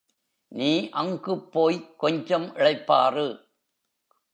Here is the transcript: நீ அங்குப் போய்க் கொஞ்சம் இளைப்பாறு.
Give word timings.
நீ 0.51 0.89
அங்குப் 0.89 1.51
போய்க் 1.51 1.99
கொஞ்சம் 1.99 2.55
இளைப்பாறு. 2.55 3.27